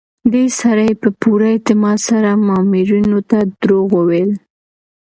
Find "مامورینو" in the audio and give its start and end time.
2.47-3.19